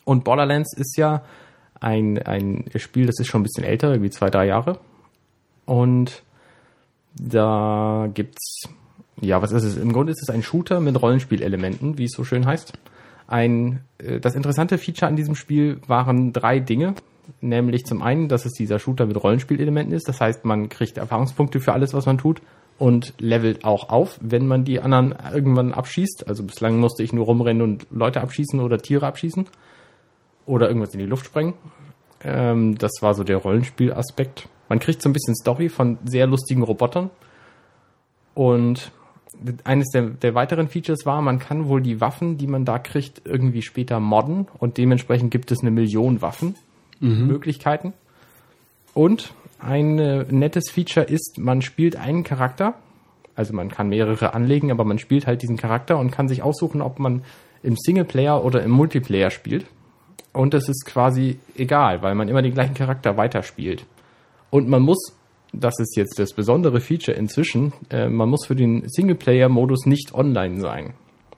[0.06, 1.24] Und Borderlands ist ja
[1.82, 4.80] ein, ein Spiel, das ist schon ein bisschen älter, irgendwie zwei, drei Jahre.
[5.68, 6.24] Und
[7.14, 8.68] da gibt's,
[9.22, 9.78] ja, was ist es?
[9.78, 12.74] Im Grunde ist es ein Shooter mit Rollenspielelementen, wie es so schön heißt.
[13.28, 16.96] Ein, äh, das interessante Feature an diesem Spiel waren drei Dinge.
[17.42, 20.08] Nämlich zum einen, dass es dieser Shooter mit Rollenspielelementen ist.
[20.08, 22.42] Das heißt, man kriegt Erfahrungspunkte für alles, was man tut
[22.80, 26.26] und levelt auch auf, wenn man die anderen irgendwann abschießt.
[26.28, 29.46] Also bislang musste ich nur rumrennen und Leute abschießen oder Tiere abschießen
[30.46, 31.56] oder irgendwas in die Luft sprengen.
[32.24, 34.48] Ähm, das war so der Rollenspielaspekt.
[34.70, 37.10] Man kriegt so ein bisschen Story von sehr lustigen Robotern.
[38.34, 38.92] Und
[39.64, 43.22] eines der, der weiteren Features war, man kann wohl die Waffen, die man da kriegt,
[43.26, 47.94] irgendwie später modden und dementsprechend gibt es eine Million Waffenmöglichkeiten.
[48.94, 52.76] Und ein äh, nettes Feature ist, man spielt einen Charakter,
[53.36, 56.82] also man kann mehrere anlegen, aber man spielt halt diesen Charakter und kann sich aussuchen,
[56.82, 57.24] ob man
[57.62, 59.66] im Singleplayer oder im Multiplayer spielt.
[60.34, 63.86] Und das ist quasi egal, weil man immer den gleichen Charakter weiterspielt.
[64.50, 65.14] Und man muss,
[65.54, 70.60] das ist jetzt das besondere Feature inzwischen, äh, man muss für den Singleplayer-Modus nicht online
[70.62, 70.94] sein,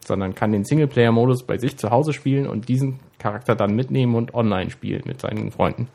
[0.06, 4.34] sondern kann den Singleplayer-Modus bei sich zu Hause spielen und diesen Charakter dann mitnehmen und
[4.34, 5.88] online spielen mit seinen Freunden.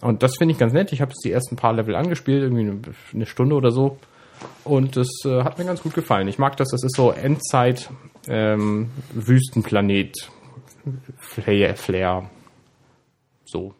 [0.00, 0.92] Und das finde ich ganz nett.
[0.92, 3.98] Ich habe jetzt die ersten paar Level angespielt, irgendwie eine, Stunde oder so.
[4.64, 6.28] Und das äh, hat mir ganz gut gefallen.
[6.28, 7.90] Ich mag das, das ist so Endzeit,
[8.28, 10.30] ähm, Wüstenplanet,
[11.16, 12.30] Flair, Flair.
[13.44, 13.74] So.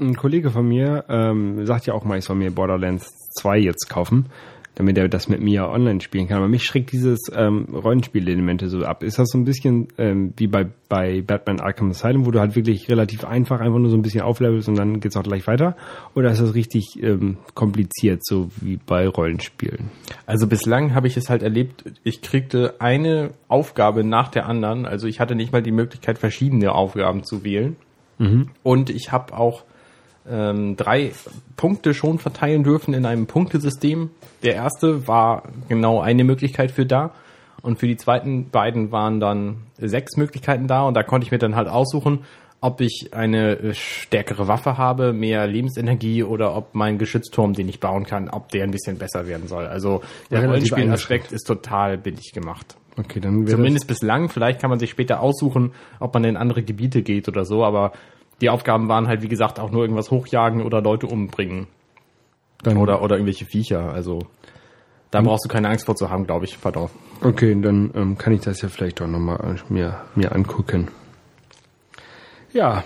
[0.00, 3.90] Ein Kollege von mir ähm, sagt ja auch mal, ich soll mir Borderlands 2 jetzt
[3.90, 4.26] kaufen,
[4.74, 6.38] damit er das mit mir online spielen kann.
[6.38, 9.02] Aber mich schreckt dieses ähm, Rollenspielelemente so ab.
[9.02, 12.56] Ist das so ein bisschen ähm, wie bei, bei Batman Arkham Asylum, wo du halt
[12.56, 15.76] wirklich relativ einfach einfach nur so ein bisschen auflevelst und dann geht's auch gleich weiter?
[16.14, 19.90] Oder ist das richtig ähm, kompliziert, so wie bei Rollenspielen?
[20.24, 24.86] Also bislang habe ich es halt erlebt, ich kriegte eine Aufgabe nach der anderen.
[24.86, 27.76] Also ich hatte nicht mal die Möglichkeit, verschiedene Aufgaben zu wählen.
[28.62, 29.64] Und ich habe auch
[30.28, 31.12] ähm, drei
[31.56, 34.10] Punkte schon verteilen dürfen in einem Punktesystem.
[34.42, 37.12] Der erste war genau eine Möglichkeit für da.
[37.62, 40.82] Und für die zweiten beiden waren dann sechs Möglichkeiten da.
[40.82, 42.20] Und da konnte ich mir dann halt aussuchen,
[42.60, 47.80] ob ich eine äh, stärkere Waffe habe, mehr Lebensenergie oder ob mein Geschützturm, den ich
[47.80, 49.66] bauen kann, ob der ein bisschen besser werden soll.
[49.66, 52.76] Also der Rollenspielaspekt ist total billig gemacht.
[52.98, 54.28] Okay, dann Zumindest bislang.
[54.28, 57.64] Vielleicht kann man sich später aussuchen, ob man in andere Gebiete geht oder so.
[57.64, 57.92] Aber
[58.40, 61.66] die Aufgaben waren halt, wie gesagt, auch nur irgendwas hochjagen oder Leute umbringen.
[62.62, 63.92] dann, Oder, oder irgendwelche Viecher.
[63.92, 64.20] Also
[65.10, 66.60] da brauchst du keine Angst vor zu haben, glaube ich.
[66.60, 66.88] Pardon.
[67.22, 70.88] Okay, dann ähm, kann ich das ja vielleicht auch nochmal mir, mir angucken.
[72.52, 72.84] Ja,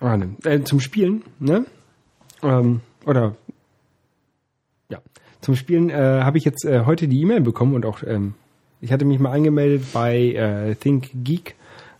[0.00, 1.66] warte, äh, zum Spielen, ne?
[2.42, 3.36] Ähm, oder
[4.88, 4.98] ja,
[5.40, 8.34] zum Spielen äh, habe ich jetzt äh, heute die E-Mail bekommen und auch ähm,
[8.80, 11.54] ich hatte mich mal angemeldet bei äh, ThinkGeek,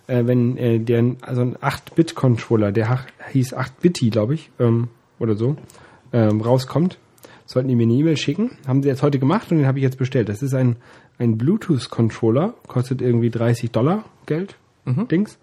[0.07, 4.89] äh, wenn äh, der also ein 8-Bit-Controller, der hieß 8-Bitty, glaube ich, ähm,
[5.19, 5.57] oder so,
[6.13, 6.99] ähm, rauskommt,
[7.47, 8.53] sollten die mir eine E-Mail schicken.
[8.67, 10.29] Haben sie jetzt heute gemacht und den habe ich jetzt bestellt.
[10.29, 10.77] Das ist ein,
[11.19, 14.57] ein Bluetooth-Controller, kostet irgendwie 30 Dollar Geld,
[15.11, 15.39] Dings,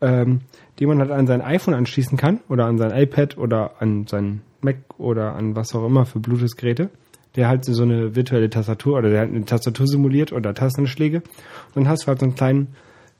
[0.00, 0.40] ähm,
[0.78, 4.42] den man halt an sein iPhone anschließen kann oder an sein iPad oder an sein
[4.60, 6.90] Mac oder an was auch immer für Bluetooth-Geräte.
[7.34, 11.18] Der halt so eine virtuelle Tastatur oder der halt eine Tastatur simuliert oder Tastenschläge.
[11.18, 11.24] Und
[11.74, 12.68] dann hast du halt so einen kleinen,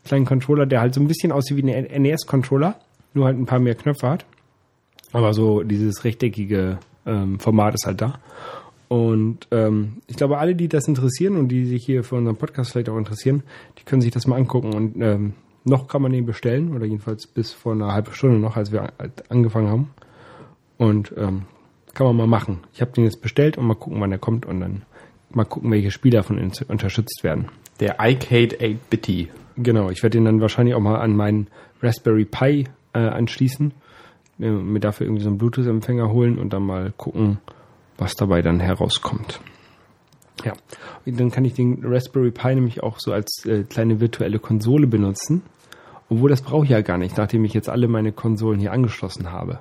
[0.07, 2.77] kleinen Controller, der halt so ein bisschen aussieht wie ein NES-Controller,
[3.15, 4.25] nur halt ein paar mehr Knöpfe hat.
[5.13, 8.19] Aber so dieses rechteckige ähm, Format ist halt da.
[8.89, 12.73] Und ähm, ich glaube, alle, die das interessieren und die sich hier für unseren Podcast
[12.73, 13.43] vielleicht auch interessieren,
[13.79, 14.75] die können sich das mal angucken.
[14.75, 15.33] Und ähm,
[15.65, 18.93] noch kann man den bestellen, oder jedenfalls bis vor einer halben Stunde noch, als wir
[19.29, 19.91] angefangen haben.
[20.79, 21.43] Und ähm,
[21.95, 22.61] kann man mal machen.
[22.75, 24.83] Ich habe den jetzt bestellt und mal gucken, wann er kommt und dann
[25.31, 27.47] mal gucken, welche Spiele davon in- unterstützt werden.
[27.81, 29.29] Der iCade 8-Bitty.
[29.57, 31.49] Genau, ich werde den dann wahrscheinlich auch mal an meinen
[31.83, 33.73] Raspberry Pi äh, anschließen,
[34.41, 37.39] äh, mir dafür irgendwie so einen Bluetooth-Empfänger holen und dann mal gucken,
[37.97, 39.41] was dabei dann herauskommt.
[40.45, 40.53] Ja,
[41.07, 44.87] und dann kann ich den Raspberry Pi nämlich auch so als äh, kleine virtuelle Konsole
[44.87, 45.43] benutzen,
[46.11, 49.33] obwohl das brauche ich ja gar nicht, nachdem ich jetzt alle meine Konsolen hier angeschlossen
[49.33, 49.61] habe.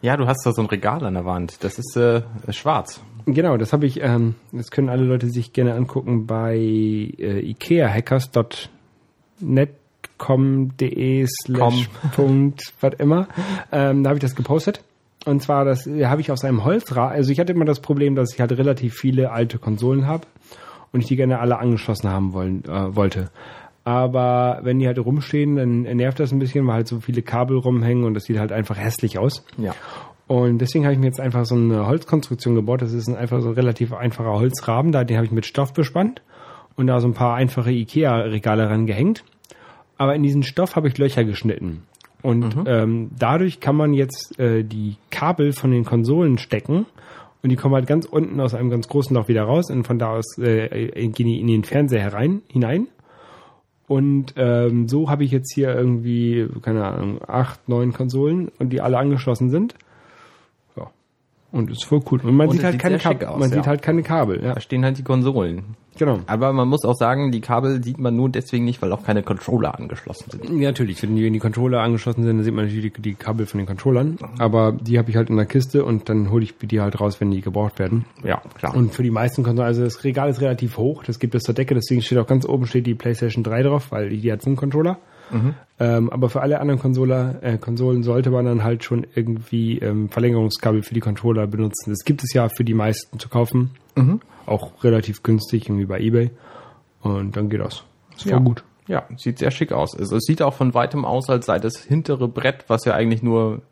[0.00, 1.64] Ja, du hast da so ein Regal an der Wand.
[1.64, 3.02] Das ist äh, schwarz.
[3.26, 7.40] Genau, das habe ich, ähm, das können alle Leute sich gerne angucken bei äh,
[9.40, 13.28] ikeahackers.netcom.de slash Punkt, was immer.
[13.72, 14.82] Ähm, da habe ich das gepostet.
[15.24, 18.32] Und zwar, das habe ich aus einem Holzrad, also ich hatte immer das Problem, dass
[18.32, 20.26] ich halt relativ viele alte Konsolen habe
[20.92, 23.30] und ich die gerne alle angeschlossen haben wollen, äh, wollte.
[23.84, 27.58] Aber wenn die halt rumstehen, dann nervt das ein bisschen, weil halt so viele Kabel
[27.58, 29.44] rumhängen und das sieht halt einfach hässlich aus.
[29.56, 29.74] Ja.
[30.26, 32.82] Und deswegen habe ich mir jetzt einfach so eine Holzkonstruktion gebaut.
[32.82, 34.92] Das ist ein, einfach so ein relativ einfacher Holzrahmen.
[34.92, 36.22] Da den habe ich mit Stoff bespannt
[36.78, 39.24] und da so ein paar einfache Ikea-Regale rangehängt.
[39.98, 41.82] Aber in diesen Stoff habe ich Löcher geschnitten.
[42.22, 46.86] Und ähm, dadurch kann man jetzt äh, die Kabel von den Konsolen stecken
[47.42, 49.98] und die kommen halt ganz unten aus einem ganz großen Loch wieder raus und von
[49.98, 52.88] da aus äh, gehen die in den Fernseher herein, hinein.
[53.86, 58.80] Und ähm, so habe ich jetzt hier irgendwie, keine Ahnung, acht, neun Konsolen und die
[58.80, 59.74] alle angeschlossen sind.
[60.76, 60.90] Ja.
[61.52, 62.20] Und ist voll cool.
[62.22, 63.28] Und man Und sieht halt sieht keine Kabel.
[63.28, 63.56] aus, man ja.
[63.56, 64.54] sieht halt keine Kabel, ja.
[64.54, 65.76] Da stehen halt die Konsolen.
[65.98, 66.20] Genau.
[66.26, 69.22] Aber man muss auch sagen, die Kabel sieht man nur deswegen nicht, weil auch keine
[69.22, 70.60] Controller angeschlossen sind.
[70.60, 71.02] Ja, natürlich.
[71.02, 73.58] Wenn die, wenn die Controller angeschlossen sind, dann sieht man natürlich die, die Kabel von
[73.58, 74.18] den Controllern.
[74.38, 77.20] Aber die habe ich halt in der Kiste und dann hole ich die halt raus,
[77.20, 78.04] wenn die gebraucht werden.
[78.24, 78.74] Ja, klar.
[78.74, 81.54] Und für die meisten Konsolen, also das Regal ist relativ hoch, das geht bis zur
[81.54, 84.50] Decke, deswegen steht auch ganz oben steht die PlayStation 3 drauf, weil die hat so
[84.50, 84.98] einen Controller.
[85.78, 90.08] Ähm, aber für alle anderen Consoler, äh, Konsolen sollte man dann halt schon irgendwie ähm,
[90.08, 91.90] Verlängerungskabel für die Controller benutzen.
[91.90, 93.70] Das gibt es ja für die meisten zu kaufen.
[94.48, 96.30] Auch relativ günstig, irgendwie bei Ebay.
[97.00, 97.84] Und dann geht das.
[98.16, 98.38] Ist voll ja.
[98.38, 98.64] gut.
[98.86, 99.94] Ja, sieht sehr schick aus.
[99.96, 103.22] Also es sieht auch von weitem aus, als sei das hintere Brett, was ja eigentlich
[103.22, 103.62] nur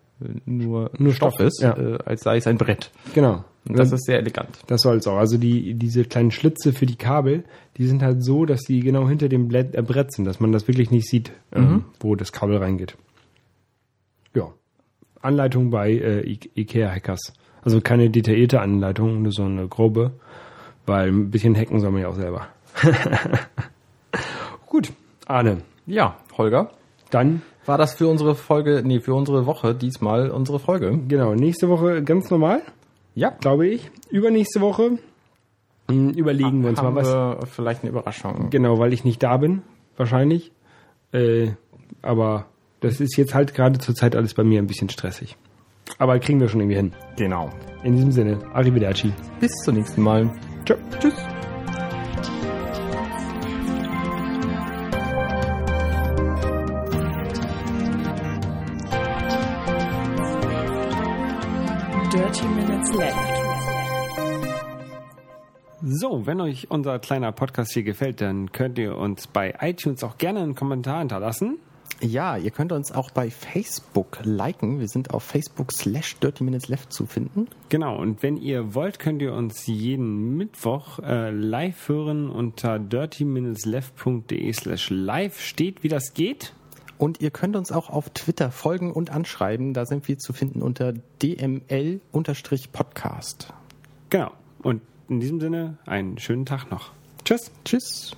[0.46, 1.76] nur, Nur Stoff, Stoff, ist, ja.
[1.76, 2.90] äh, als sei es ein Brett.
[3.14, 3.44] Genau.
[3.68, 4.60] Und das ist sehr elegant.
[4.66, 5.16] Das soll's auch.
[5.18, 7.44] Also die, diese kleinen Schlitze für die Kabel,
[7.76, 10.52] die sind halt so, dass die genau hinter dem Brett, äh, Brett sind, dass man
[10.52, 12.96] das wirklich nicht sieht, ähm, wo das Kabel reingeht.
[14.34, 14.52] Ja.
[15.20, 17.32] Anleitung bei äh, I- Ikea Hackers.
[17.62, 20.12] Also keine detaillierte Anleitung, nur so eine grobe,
[20.86, 22.46] weil ein bisschen hacken soll man ja auch selber.
[24.66, 24.92] Gut,
[25.26, 26.70] Arne, Ja, Holger,
[27.10, 30.98] dann war das für unsere Folge, nee, für unsere Woche diesmal unsere Folge?
[31.08, 32.62] genau, nächste Woche ganz normal,
[33.14, 33.30] Ja.
[33.30, 33.90] glaube ich.
[34.10, 34.98] Übernächste Woche
[35.88, 37.08] mh, überlegen wir uns mal was.
[37.08, 38.50] wir vielleicht eine Überraschung.
[38.50, 39.62] Genau, weil ich nicht da bin,
[39.96, 40.52] wahrscheinlich.
[41.12, 41.52] Äh,
[42.02, 42.46] aber
[42.80, 45.36] das ist jetzt halt gerade zur Zeit alles bei mir ein bisschen stressig.
[45.98, 46.92] Aber kriegen wir schon irgendwie hin.
[47.16, 47.50] Genau.
[47.84, 49.12] In diesem Sinne, Arrivederci.
[49.40, 50.30] Bis zum nächsten Mal.
[50.66, 50.78] Ciao.
[51.00, 51.14] Tschüss.
[62.12, 63.16] Dirty Minutes Left.
[65.82, 70.18] So, wenn euch unser kleiner Podcast hier gefällt, dann könnt ihr uns bei iTunes auch
[70.18, 71.58] gerne einen Kommentar hinterlassen.
[72.00, 74.80] Ja, ihr könnt uns auch bei Facebook liken.
[74.80, 77.48] Wir sind auf Facebook slash Dirty Minutes Left zu finden.
[77.70, 84.52] Genau, und wenn ihr wollt, könnt ihr uns jeden Mittwoch äh, live hören unter dirtyminutesleft.de
[84.52, 86.52] slash live steht, wie das geht.
[86.98, 89.72] Und ihr könnt uns auch auf Twitter folgen und anschreiben.
[89.74, 92.02] Da sind wir zu finden unter dml-podcast.
[94.10, 94.32] Genau.
[94.62, 96.92] Und in diesem Sinne, einen schönen Tag noch.
[97.24, 97.50] Tschüss.
[97.64, 98.16] Tschüss.